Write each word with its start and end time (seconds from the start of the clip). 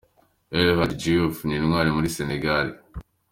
El 0.59 0.67
Hadji 0.79 0.97
Diouf 1.03 1.37
ni 1.43 1.53
intwari 1.59 1.89
muri 1.97 2.09
Senegal. 2.17 2.67